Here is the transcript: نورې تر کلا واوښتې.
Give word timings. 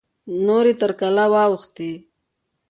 نورې 0.45 0.73
تر 0.81 0.91
کلا 0.99 1.25
واوښتې. 1.33 1.91